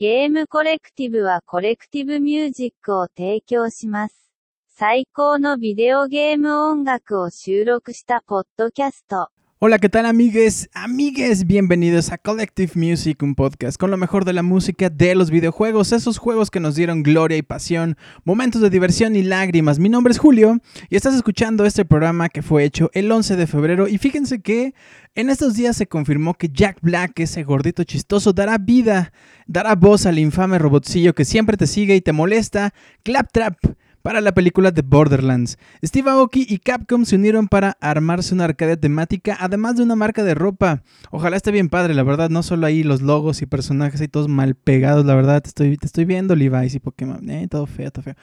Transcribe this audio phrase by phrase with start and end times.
[0.00, 4.32] ゲームコレクティブはコレクティブミュージックを提供します。
[4.70, 9.33] 最高のビデオゲーム音楽を収録したポッドキャスト。
[9.66, 10.68] Hola, ¿qué tal amigues?
[10.74, 15.30] Amigues, bienvenidos a Collective Music, un podcast con lo mejor de la música de los
[15.30, 19.78] videojuegos, esos juegos que nos dieron gloria y pasión, momentos de diversión y lágrimas.
[19.78, 20.58] Mi nombre es Julio
[20.90, 24.74] y estás escuchando este programa que fue hecho el 11 de febrero y fíjense que
[25.14, 29.14] en estos días se confirmó que Jack Black, ese gordito chistoso, dará vida,
[29.46, 33.56] dará voz al infame robotcillo que siempre te sigue y te molesta, Claptrap
[34.04, 35.56] para la película de Borderlands.
[35.82, 40.22] Steve Aoki y Capcom se unieron para armarse una arcade temática, además de una marca
[40.22, 40.82] de ropa.
[41.10, 44.28] Ojalá esté bien padre, la verdad, no solo ahí los logos y personajes ahí todos
[44.28, 47.90] mal pegados, la verdad, te estoy, te estoy viendo Levi's y Pokémon, eh, todo feo,
[47.90, 48.14] todo feo.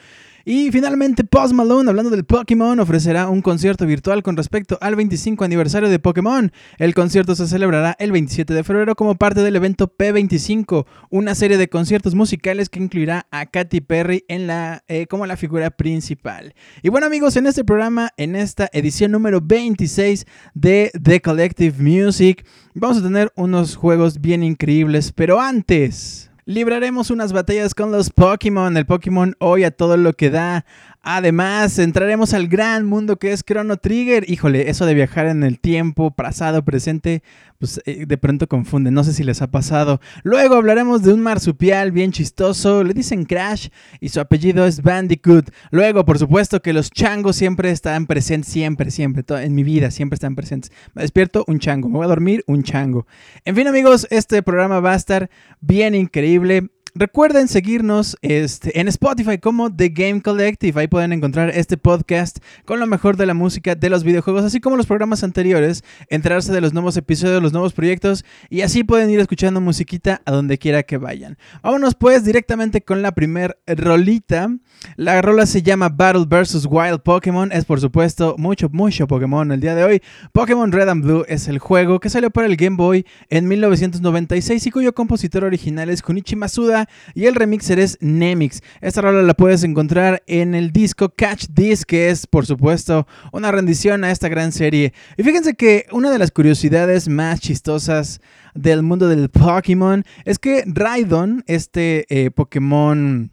[0.44, 5.44] Y finalmente Post Malone, hablando del Pokémon, ofrecerá un concierto virtual con respecto al 25
[5.44, 6.52] aniversario de Pokémon.
[6.78, 11.58] El concierto se celebrará el 27 de febrero como parte del evento P25, una serie
[11.58, 16.54] de conciertos musicales que incluirá a Katy Perry en la, eh, como la figura principal.
[16.82, 22.46] Y bueno amigos, en este programa, en esta edición número 26 de The Collective Music,
[22.74, 26.28] vamos a tener unos juegos bien increíbles, pero antes...
[26.44, 30.66] Libraremos unas batallas con los Pokémon, el Pokémon hoy a todo lo que da.
[31.04, 34.30] Además, entraremos al gran mundo que es Chrono Trigger.
[34.30, 37.24] Híjole, eso de viajar en el tiempo, pasado, presente,
[37.58, 38.92] pues eh, de pronto confunde.
[38.92, 40.00] No sé si les ha pasado.
[40.22, 42.84] Luego hablaremos de un marsupial bien chistoso.
[42.84, 45.50] Le dicen Crash y su apellido es Bandicoot.
[45.72, 49.24] Luego, por supuesto, que los changos siempre están presentes, siempre, siempre.
[49.44, 50.70] En mi vida siempre están presentes.
[50.94, 51.88] Me despierto, un chango.
[51.88, 53.08] Me voy a dormir, un chango.
[53.44, 56.68] En fin, amigos, este programa va a estar bien increíble.
[56.94, 60.78] Recuerden seguirnos este, en Spotify como The Game Collective.
[60.78, 64.60] Ahí pueden encontrar este podcast con lo mejor de la música de los videojuegos, así
[64.60, 69.08] como los programas anteriores, enterarse de los nuevos episodios, los nuevos proyectos y así pueden
[69.08, 71.38] ir escuchando musiquita a donde quiera que vayan.
[71.62, 74.54] Vámonos pues directamente con la primer rolita.
[74.96, 76.66] La rola se llama Battle vs.
[76.70, 77.52] Wild Pokémon.
[77.52, 80.02] Es por supuesto mucho, mucho Pokémon el día de hoy.
[80.32, 84.66] Pokémon Red and Blue es el juego que salió para el Game Boy en 1996
[84.66, 86.81] y cuyo compositor original es Kunichi Masuda
[87.14, 88.62] y el remixer es Nemix.
[88.80, 93.52] Esta rola la puedes encontrar en el disco Catch This, que es por supuesto una
[93.52, 94.92] rendición a esta gran serie.
[95.16, 98.20] Y fíjense que una de las curiosidades más chistosas
[98.54, 103.30] del mundo del Pokémon es que Raidon, este eh, Pokémon...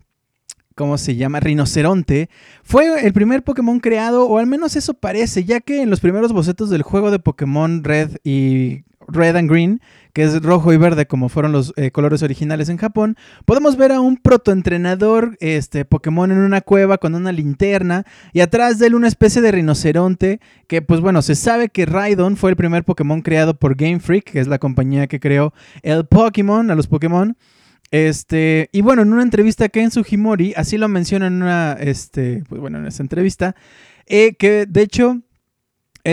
[0.75, 1.41] ¿cómo se llama?
[1.41, 2.29] Rinoceronte,
[2.63, 6.31] fue el primer Pokémon creado, o al menos eso parece, ya que en los primeros
[6.31, 9.81] bocetos del juego de Pokémon Red y Red and Green,
[10.13, 13.15] que es rojo y verde como fueron los eh, colores originales en Japón,
[13.45, 18.79] podemos ver a un protoentrenador este, Pokémon en una cueva con una linterna y atrás
[18.79, 22.55] de él una especie de rinoceronte que pues bueno, se sabe que Raidon fue el
[22.55, 25.53] primer Pokémon creado por Game Freak, que es la compañía que creó
[25.83, 27.35] el Pokémon, a los Pokémon.
[27.91, 32.43] Este, y bueno, en una entrevista que en Sugimori, así lo menciona en una, este,
[32.47, 33.55] pues bueno, en esa entrevista,
[34.05, 35.21] eh, que de hecho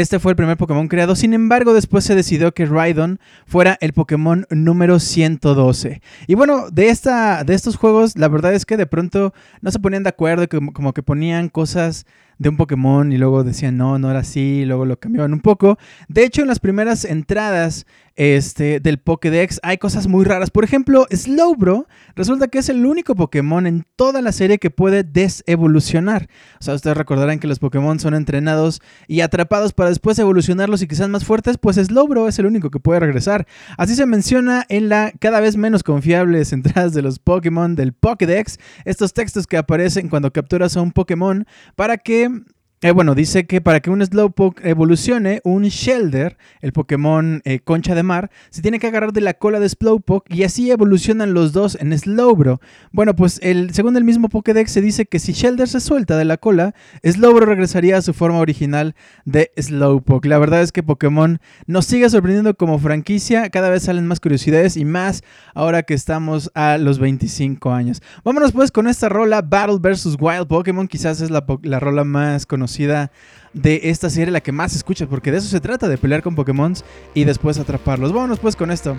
[0.01, 3.93] este fue el primer Pokémon creado, sin embargo después se decidió que Raidon fuera el
[3.93, 6.03] Pokémon número 112.
[6.27, 9.79] Y bueno, de, esta, de estos juegos la verdad es que de pronto no se
[9.79, 12.07] ponían de acuerdo, como, como que ponían cosas
[12.39, 15.41] de un Pokémon y luego decían no, no era así, y luego lo cambiaban un
[15.41, 15.79] poco.
[16.09, 17.87] De hecho, en las primeras entradas
[18.17, 20.51] este, del Pokédex hay cosas muy raras.
[20.51, 25.05] Por ejemplo, Slowbro resulta que es el único Pokémon en toda la serie que puede
[25.05, 26.29] desevolucionar.
[26.59, 30.87] O sea, ustedes recordarán que los Pokémon son entrenados y atrapados para después evolucionarlos y
[30.97, 33.47] sean más fuertes, pues Slowbro es el único que puede regresar.
[33.77, 38.59] Así se menciona en la cada vez menos confiables entradas de los Pokémon del Pokédex,
[38.87, 42.26] estos textos que aparecen cuando capturas a un Pokémon para que
[42.83, 47.95] eh, bueno, dice que para que un Slowpoke evolucione, un Shelder, el Pokémon eh, concha
[47.95, 51.55] de mar, se tiene que agarrar de la cola de Slowpoke y así evolucionan los
[51.55, 52.61] dos en Slowbro.
[52.93, 53.41] Bueno, pues
[53.73, 57.47] según el mismo Pokédex se dice que si Shelder se suelta de la cola, Slowbro
[57.47, 58.95] regresaría a su forma original
[59.25, 60.27] de Slowpoke.
[60.27, 64.77] La verdad es que Pokémon nos sigue sorprendiendo como franquicia, cada vez salen más curiosidades
[64.77, 68.03] y más ahora que estamos a los 25 años.
[68.23, 70.19] Vámonos pues con esta rola, Battle vs.
[70.21, 72.66] Wild Pokémon, quizás es la, la rola más conocida
[73.53, 76.35] de esta serie, la que más escuchas, porque de eso se trata, de pelear con
[76.35, 76.75] Pokémon
[77.15, 78.13] y después atraparlos.
[78.13, 78.97] Vámonos pues con esto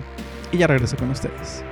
[0.52, 1.62] y ya regreso con ustedes.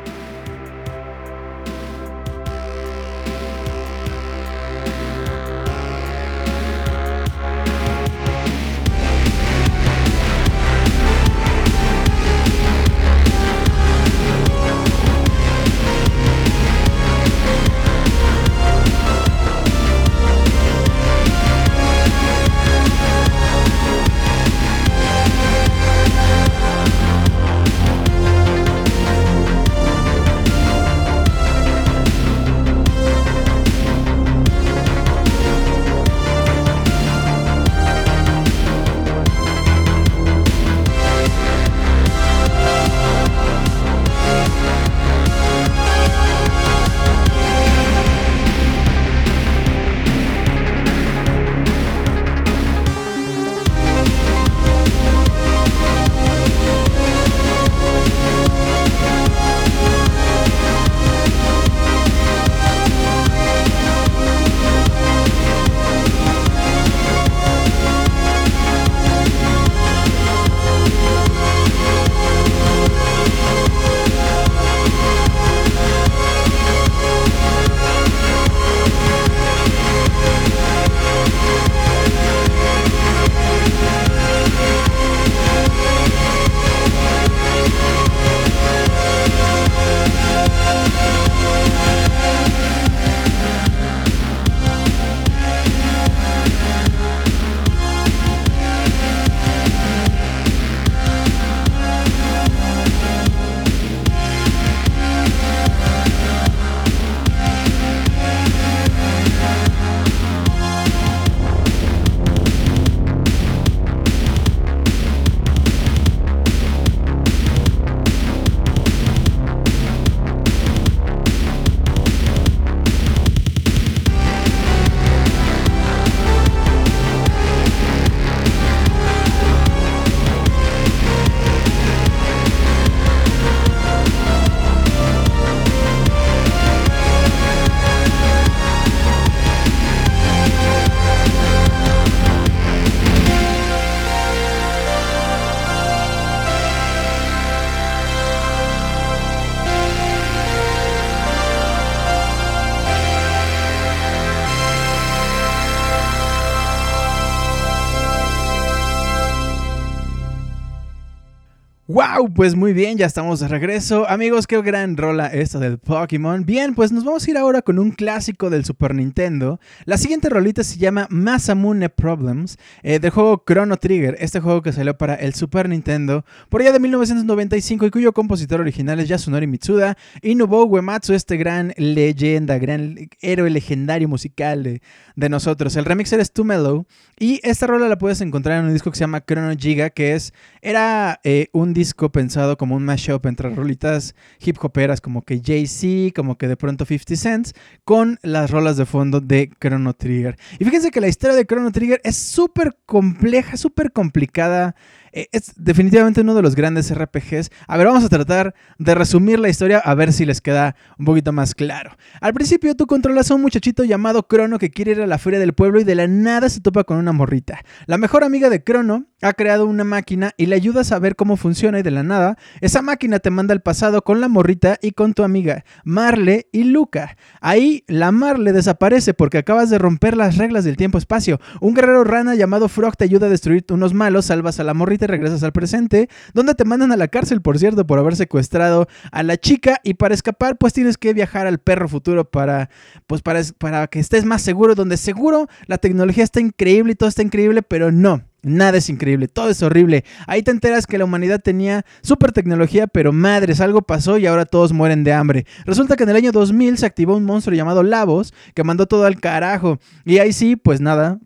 [162.36, 164.06] Pues muy bien, ya estamos de regreso.
[164.10, 166.44] Amigos, qué gran rola esta del Pokémon.
[166.44, 169.58] Bien, pues nos vamos a ir ahora con un clásico del Super Nintendo.
[169.86, 174.74] La siguiente rolita se llama Masamune Problems, eh, del juego Chrono Trigger, este juego que
[174.74, 179.46] salió para el Super Nintendo por allá de 1995 y cuyo compositor original es Yasunori
[179.46, 184.82] Mitsuda y Nobuo Uematsu, este gran leyenda, gran héroe legendario musical de,
[185.14, 185.74] de nosotros.
[185.76, 186.84] El remixer es Too Mellow
[187.18, 190.14] y esta rola la puedes encontrar en un disco que se llama Chrono Giga, que
[190.14, 192.25] es era eh, un disco pensado
[192.58, 197.16] como un mashup entre rolitas hip hoperas como que Jay-Z, como que de pronto 50
[197.16, 200.36] Cents, con las rolas de fondo de Chrono Trigger.
[200.58, 204.74] Y fíjense que la historia de Chrono Trigger es súper compleja, súper complicada.
[205.16, 207.50] Eh, es definitivamente uno de los grandes RPGs.
[207.66, 211.06] A ver, vamos a tratar de resumir la historia a ver si les queda un
[211.06, 211.96] poquito más claro.
[212.20, 215.38] Al principio tú controlas a un muchachito llamado Crono que quiere ir a la feria
[215.38, 217.60] del pueblo y de la nada se topa con una morrita.
[217.86, 221.38] La mejor amiga de Crono ha creado una máquina y le ayuda a saber cómo
[221.38, 224.90] funciona y de la nada esa máquina te manda al pasado con la morrita y
[224.90, 227.16] con tu amiga Marle y Luca.
[227.40, 231.40] Ahí la Marle desaparece porque acabas de romper las reglas del tiempo-espacio.
[231.62, 235.05] Un guerrero rana llamado Frog te ayuda a destruir unos malos, salvas a la morrita
[235.06, 239.22] regresas al presente, donde te mandan a la cárcel, por cierto, por haber secuestrado a
[239.22, 242.70] la chica y para escapar pues tienes que viajar al perro futuro para
[243.06, 247.08] pues para, para que estés más seguro, donde seguro la tecnología está increíble y todo
[247.08, 248.22] está increíble, pero no.
[248.42, 250.04] Nada es increíble, todo es horrible.
[250.28, 254.44] Ahí te enteras que la humanidad tenía super tecnología, pero madres, algo pasó y ahora
[254.44, 255.46] todos mueren de hambre.
[255.64, 259.04] Resulta que en el año 2000 se activó un monstruo llamado Lavos que mandó todo
[259.04, 259.80] al carajo.
[260.04, 261.18] Y ahí sí, pues nada,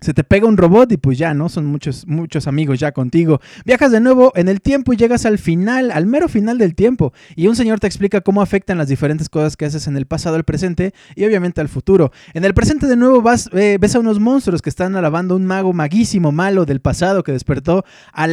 [0.00, 1.48] se te pega un robot y pues ya, ¿no?
[1.48, 3.40] Son muchos, muchos amigos ya contigo.
[3.64, 7.12] Viajas de nuevo en el tiempo y llegas al final, al mero final del tiempo.
[7.34, 10.36] Y un señor te explica cómo afectan las diferentes cosas que haces en el pasado,
[10.36, 12.12] el presente y obviamente al futuro.
[12.34, 15.38] En el presente de nuevo vas, eh, ves a unos monstruos que están alabando a
[15.38, 18.26] un mago maguísimo malo del pasado que despertó a.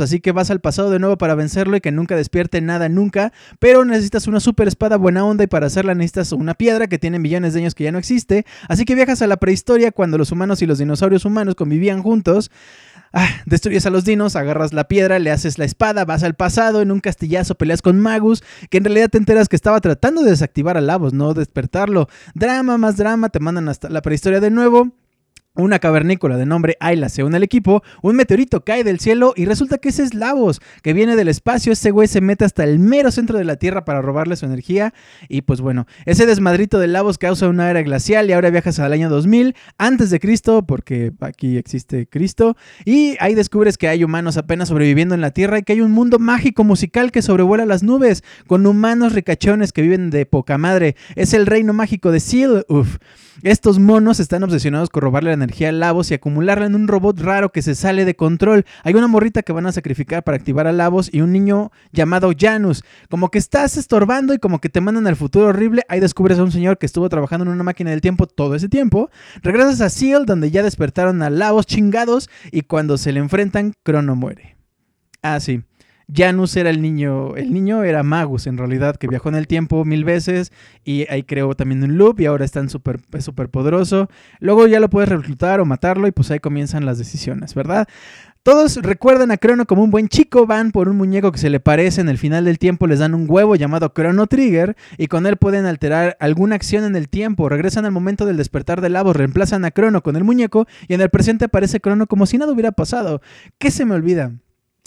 [0.00, 3.32] Así que vas al pasado de nuevo para vencerlo y que nunca despierte nada nunca.
[3.58, 7.18] Pero necesitas una super espada buena onda y para hacerla necesitas una piedra que tiene
[7.18, 8.46] millones de años que ya no existe.
[8.68, 10.78] Así que viajas a la prehistoria cuando los humanos y los
[11.24, 12.50] humanos convivían juntos.
[13.12, 16.82] Ah, destruyes a los dinos, agarras la piedra, le haces la espada, vas al pasado,
[16.82, 20.30] en un castillazo peleas con Magus, que en realidad te enteras que estaba tratando de
[20.30, 22.08] desactivar a Lavos, no despertarlo.
[22.34, 24.92] Drama más drama, te mandan hasta la prehistoria de nuevo.
[25.58, 29.44] Una cavernícola de nombre Ayla se une al equipo, un meteorito cae del cielo y
[29.44, 32.78] resulta que ese es Lavos, que viene del espacio, ese güey se mete hasta el
[32.78, 34.94] mero centro de la Tierra para robarle su energía
[35.28, 38.92] y pues bueno, ese desmadrito de Lavos causa una era glacial y ahora viajas al
[38.92, 44.36] año 2000 antes de Cristo, porque aquí existe Cristo, y ahí descubres que hay humanos
[44.36, 47.82] apenas sobreviviendo en la Tierra y que hay un mundo mágico musical que sobrevuela las
[47.82, 50.94] nubes, con humanos ricachones que viven de poca madre.
[51.16, 52.98] Es el reino mágico de Seal, uff.
[53.42, 57.20] Estos monos están obsesionados con robarle la energía a Lavos y acumularla en un robot
[57.20, 58.64] raro que se sale de control.
[58.82, 62.32] Hay una morrita que van a sacrificar para activar a Lavos y un niño llamado
[62.36, 62.82] Janus.
[63.08, 65.84] Como que estás estorbando y como que te mandan al futuro horrible.
[65.88, 68.68] Ahí descubres a un señor que estuvo trabajando en una máquina del tiempo todo ese
[68.68, 69.08] tiempo.
[69.40, 74.16] Regresas a Seal, donde ya despertaron a Lavos chingados y cuando se le enfrentan, Crono
[74.16, 74.56] muere.
[75.22, 75.62] Ah, sí.
[76.12, 79.84] Janus era el niño, el niño era Magus en realidad, que viajó en el tiempo
[79.84, 80.52] mil veces
[80.84, 84.08] y ahí creó también un loop y ahora está súper super poderoso.
[84.40, 87.86] Luego ya lo puedes reclutar o matarlo y pues ahí comienzan las decisiones, ¿verdad?
[88.42, 91.60] Todos recuerdan a Crono como un buen chico, van por un muñeco que se le
[91.60, 95.26] parece, en el final del tiempo les dan un huevo llamado Chrono Trigger y con
[95.26, 99.16] él pueden alterar alguna acción en el tiempo, regresan al momento del despertar de Lavos,
[99.16, 102.52] reemplazan a Crono con el muñeco y en el presente aparece Crono como si nada
[102.52, 103.20] hubiera pasado.
[103.58, 104.32] ¿Qué se me olvida?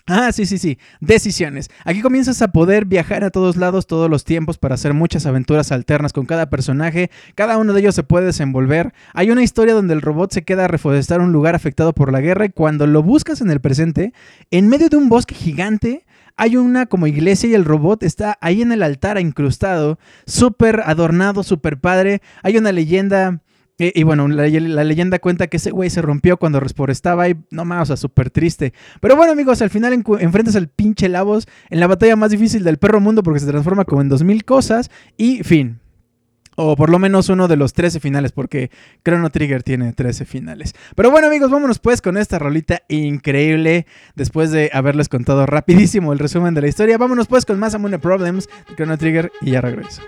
[0.07, 0.77] Ah, sí, sí, sí.
[0.99, 1.69] Decisiones.
[1.85, 5.71] Aquí comienzas a poder viajar a todos lados todos los tiempos para hacer muchas aventuras
[5.71, 7.11] alternas con cada personaje.
[7.35, 8.93] Cada uno de ellos se puede desenvolver.
[9.13, 12.21] Hay una historia donde el robot se queda a reforestar un lugar afectado por la
[12.21, 14.13] guerra y cuando lo buscas en el presente,
[14.49, 16.05] en medio de un bosque gigante,
[16.37, 21.43] hay una como iglesia y el robot está ahí en el altar incrustado, súper adornado,
[21.43, 22.21] súper padre.
[22.41, 23.41] Hay una leyenda
[23.81, 24.47] y, bueno, la,
[24.83, 28.29] leyenda cuenta que ese güey se rompió cuando estaba y no más, o sea, súper
[28.29, 28.73] triste.
[28.99, 32.77] Pero bueno, amigos, al final enfrentas al pinche Lavos en la batalla más difícil del
[32.77, 35.79] perro mundo porque se transforma como en dos mil cosas y fin.
[36.55, 38.71] O por lo menos uno de los 13 finales, porque
[39.03, 40.75] Chrono Trigger tiene 13 finales.
[40.95, 43.85] Pero bueno, amigos, vámonos pues con esta rolita increíble.
[44.15, 47.99] Después de haberles contado rapidísimo el resumen de la historia, vámonos pues con más Amune
[47.99, 50.01] Problems de Chrono Trigger y ya regreso.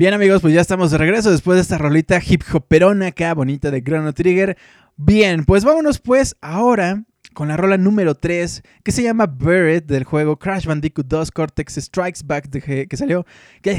[0.00, 3.70] Bien amigos, pues ya estamos de regreso después de esta rolita hip hoperona acá, bonita
[3.70, 4.56] de Chrono Trigger.
[4.96, 10.04] Bien, pues vámonos pues ahora con la rola número 3 que se llama Buried del
[10.04, 13.24] juego Crash Bandicoot 2 Cortex Strikes Back que salió
[13.62, 13.78] que,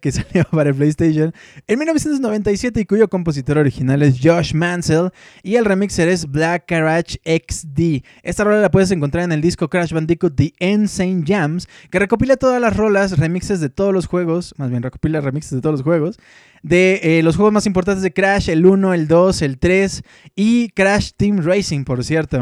[0.00, 1.32] que salió para el PlayStation
[1.66, 5.10] en 1997 y cuyo compositor original es Josh Mansell
[5.42, 8.04] y el remixer es Black Garage XD.
[8.22, 12.36] Esta rola la puedes encontrar en el disco Crash Bandicoot The Insane Jams que recopila
[12.36, 15.82] todas las rolas, remixes de todos los juegos, más bien recopila remixes de todos los
[15.82, 16.18] juegos
[16.62, 20.02] de eh, los juegos más importantes de Crash, el 1, el 2, el 3
[20.36, 22.41] y Crash Team Racing, por cierto.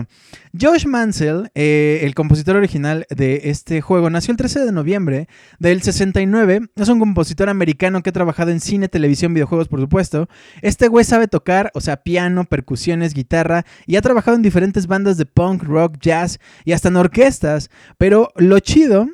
[0.59, 5.28] Josh Mansell, eh, el compositor original de este juego, nació el 13 de noviembre
[5.59, 6.71] del 69.
[6.76, 10.28] Es un compositor americano que ha trabajado en cine, televisión, videojuegos, por supuesto.
[10.62, 15.16] Este güey sabe tocar, o sea, piano, percusiones, guitarra y ha trabajado en diferentes bandas
[15.16, 17.71] de punk, rock, jazz y hasta en orquestas.
[17.99, 19.07] Pero lo chido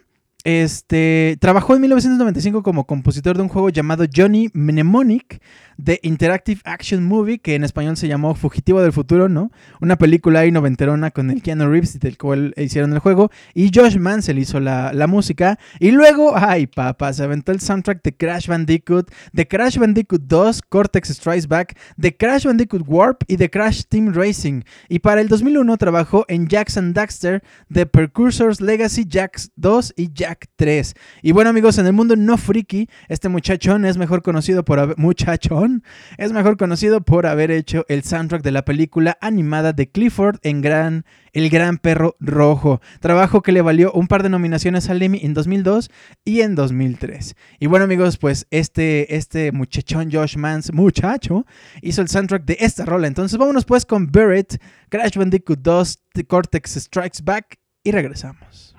[0.46, 5.40] este, trabajó en 1995 como compositor de un juego llamado Johnny Mnemonic,
[5.76, 9.50] de Interactive Action Movie, que en español se llamó Fugitivo del Futuro, ¿no?
[9.80, 13.30] Una película ahí noventerona con el Keanu Reeves, del cual hicieron el juego.
[13.54, 15.58] Y Josh Mansell hizo la, música.
[15.80, 20.62] Y luego, ay papá, se aventó el soundtrack de Crash Bandicoot, de Crash Bandicoot 2,
[20.62, 24.62] Cortex Strikes Back, de Crash Bandicoot Warp y de Crash Team Racing.
[24.88, 30.35] Y para el 2001 trabajó en Jackson Daxter, The Precursors Legacy, Jax 2 y Jack
[30.56, 30.94] 3.
[31.22, 34.98] Y bueno amigos, en el mundo no friki, este muchachón es mejor conocido por...
[34.98, 35.82] Muchachón
[36.18, 40.60] es mejor conocido por haber hecho el soundtrack de la película animada de Clifford en
[40.60, 45.20] gran, El Gran Perro Rojo, trabajo que le valió un par de nominaciones al Emmy
[45.22, 45.90] en 2002
[46.24, 47.34] y en 2003.
[47.58, 51.46] Y bueno amigos, pues este, este muchachón Josh Mans, muchacho,
[51.82, 53.06] hizo el soundtrack de esta rola.
[53.06, 54.58] Entonces vámonos pues con Buried,
[54.88, 58.76] Crash Bandicoot 2, Cortex Strikes Back y regresamos.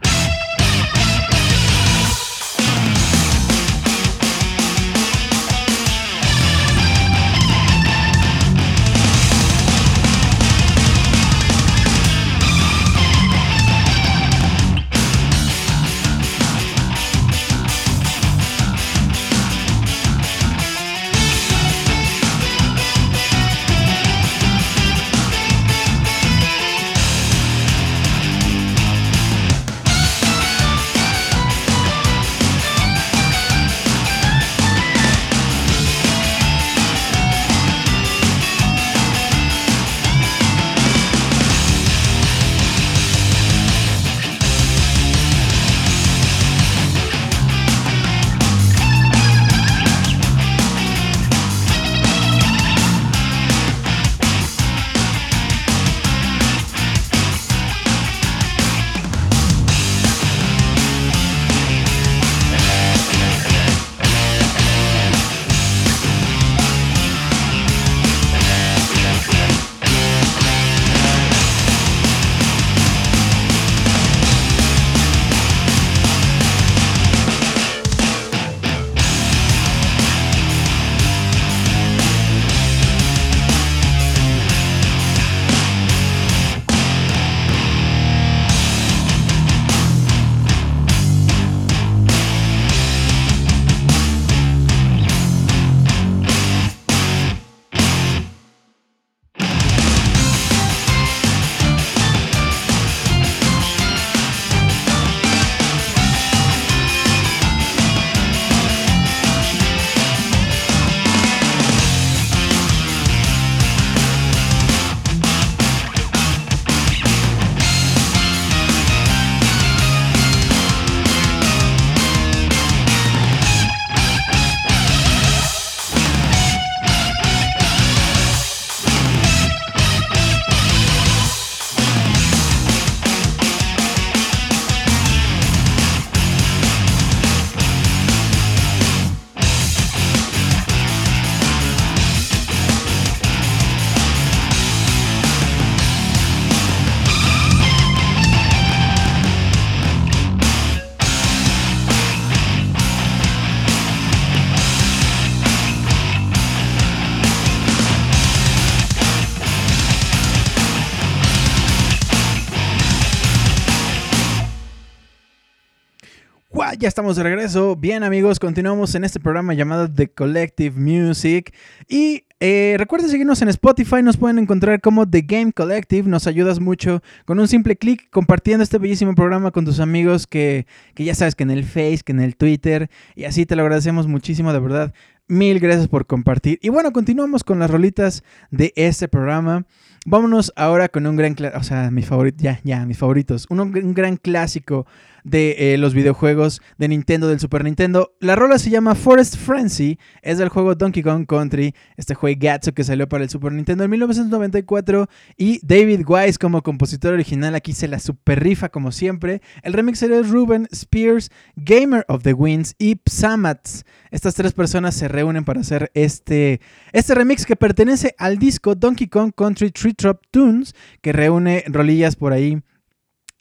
[166.80, 167.76] Ya estamos de regreso.
[167.76, 171.54] Bien amigos, continuamos en este programa llamado The Collective Music.
[171.88, 177.02] Y Eh, seguirnos en Spotify, nos pueden encontrar como The Game Collective, nos ayudas mucho
[177.26, 181.34] con un simple clic compartiendo este bellísimo programa con tus amigos que, que ya sabes
[181.34, 184.60] que en el Face, que en el Twitter, y así te lo agradecemos muchísimo, de
[184.60, 184.94] verdad.
[185.28, 186.60] Mil gracias por compartir.
[186.62, 189.66] Y bueno, continuamos con las rolitas de este programa.
[190.06, 193.48] Vámonos ahora con un gran, o sea, mi favorito, ya, ya, mis favoritos.
[193.50, 194.86] Un, un gran clásico
[195.24, 198.16] de eh, los videojuegos de Nintendo, del Super Nintendo.
[198.20, 202.74] La rola se llama Forest Frenzy, es del juego Donkey Kong Country, este juego Gatsu
[202.74, 207.74] que salió para el Super Nintendo en 1994 y David Wise como compositor original aquí
[207.74, 209.42] se la super rifa como siempre.
[209.64, 213.86] El remix es Ruben Spears, Gamer of the Winds y Psamats.
[214.12, 216.62] Estas tres personas se reúnen para hacer este,
[216.94, 222.16] este remix que pertenece al disco Donkey Kong Country Tree Trop Tunes, que reúne rolillas
[222.16, 222.62] por ahí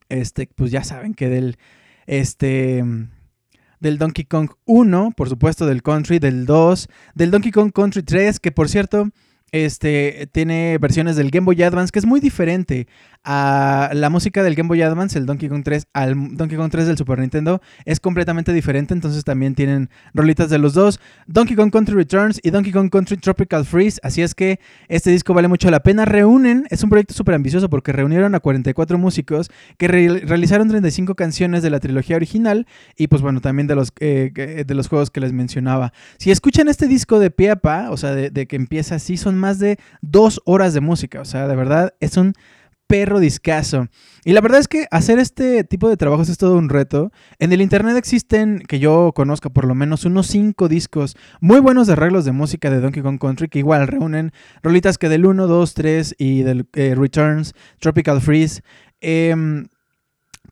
[0.08, 1.56] este, pues ya saben que del,
[2.06, 2.82] este,
[3.80, 8.40] del Donkey Kong 1, por supuesto del Country, del 2, del Donkey Kong Country 3,
[8.40, 9.10] que por cierto,
[9.52, 12.88] este, tiene versiones del Game Boy Advance, que es muy diferente
[13.28, 16.86] a la música del Game Boy Advance, el Donkey Kong 3, al Donkey Kong 3
[16.86, 21.72] del Super Nintendo, es completamente diferente, entonces también tienen rolitas de los dos, Donkey Kong
[21.72, 25.68] Country Returns y Donkey Kong Country Tropical Freeze, así es que este disco vale mucho
[25.72, 30.68] la pena, reúnen, es un proyecto súper ambicioso porque reunieron a 44 músicos que realizaron
[30.68, 34.86] 35 canciones de la trilogía original y pues bueno, también de los, eh, de los
[34.86, 35.92] juegos que les mencionaba.
[36.18, 39.16] Si escuchan este disco de pie a pa, o sea, de, de que empieza así,
[39.16, 42.34] son más de dos horas de música, o sea, de verdad es un
[42.86, 43.88] perro discazo.
[44.24, 47.12] Y la verdad es que hacer este tipo de trabajos es todo un reto.
[47.38, 51.86] En el internet existen, que yo conozca por lo menos, unos cinco discos muy buenos
[51.86, 55.46] de arreglos de música de Donkey Kong Country que igual reúnen rolitas que del 1,
[55.46, 58.62] 2, 3 y del eh, Returns, Tropical Freeze.
[59.00, 59.34] Eh,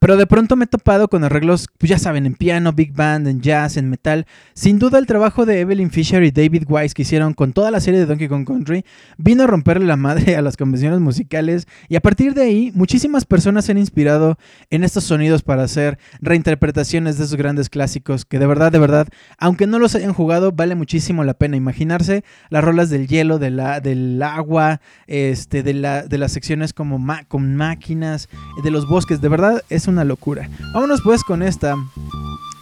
[0.04, 3.26] pero de pronto me he topado con arreglos, pues ya saben, en piano, big band,
[3.26, 4.26] en jazz, en metal.
[4.52, 7.80] Sin duda el trabajo de Evelyn Fisher y David Wise que hicieron con toda la
[7.80, 8.84] serie de Donkey Kong Country
[9.16, 13.24] vino a romperle la madre a las convenciones musicales y a partir de ahí muchísimas
[13.24, 14.36] personas se han inspirado
[14.68, 19.08] en estos sonidos para hacer reinterpretaciones de esos grandes clásicos que de verdad, de verdad,
[19.38, 23.48] aunque no los hayan jugado, vale muchísimo la pena imaginarse las rolas del hielo, de
[23.48, 28.28] la, del agua, este, de, la, de las secciones como con máquinas,
[28.62, 30.48] de los bosques, de verdad es un una locura.
[30.72, 31.76] Vámonos pues con esta,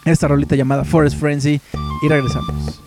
[0.05, 1.59] esta rolita llamada Forest Frenzy
[2.03, 2.81] y regresamos.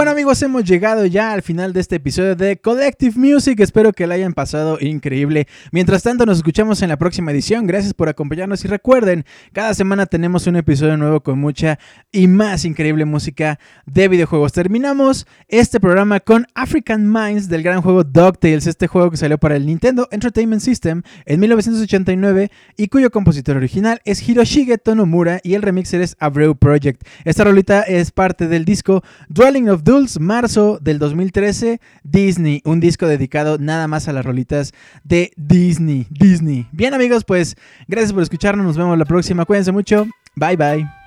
[0.00, 3.60] Bueno amigos, hemos llegado ya al final de este episodio de Collective Music.
[3.60, 5.46] Espero que la hayan pasado increíble.
[5.72, 7.66] Mientras tanto, nos escuchamos en la próxima edición.
[7.66, 11.78] Gracias por acompañarnos y recuerden, cada semana tenemos un episodio nuevo con mucha
[12.12, 14.54] y más increíble música de videojuegos.
[14.54, 19.56] Terminamos este programa con African Minds del gran juego DuckTales, este juego que salió para
[19.56, 25.60] el Nintendo Entertainment System en 1989 y cuyo compositor original es Hiroshige Tonomura y el
[25.60, 27.06] remixer es Abreu Project.
[27.26, 33.08] Esta rolita es parte del disco Dwelling of Dulls, marzo del 2013, Disney, un disco
[33.08, 34.72] dedicado nada más a las rolitas
[35.02, 36.68] de Disney, Disney.
[36.70, 37.56] Bien amigos, pues
[37.88, 40.99] gracias por escucharnos, nos vemos la próxima, cuídense mucho, bye bye.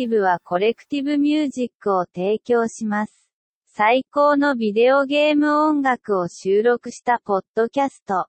[0.00, 3.28] ティブはコレクティブミュージックを提供します。
[3.66, 8.26] 最高のビデオゲーム音楽を収録したポッドキャスト。